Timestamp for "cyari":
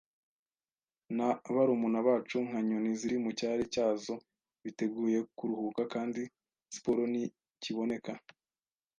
3.39-3.63